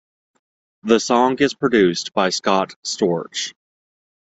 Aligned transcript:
The 0.81 0.99
song 0.99 1.37
is 1.37 1.53
produced 1.53 2.11
by 2.13 2.29
Scott 2.29 2.73
Storch. 2.83 3.53